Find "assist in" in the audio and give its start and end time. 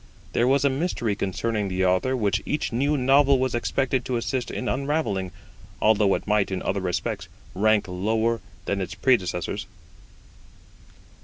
4.15-4.67